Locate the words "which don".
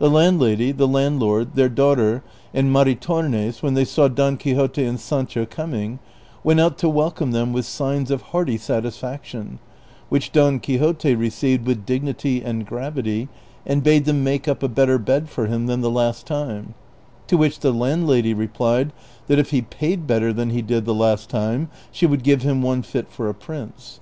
10.08-10.58